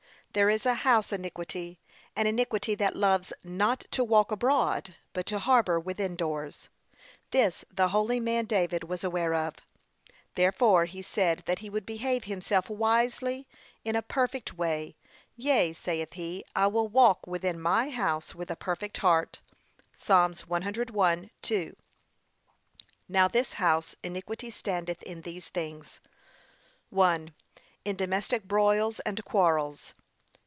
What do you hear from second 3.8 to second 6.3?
to walk abroad, but to harbour within